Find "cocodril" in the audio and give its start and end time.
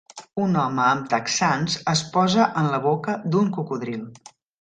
3.59-4.01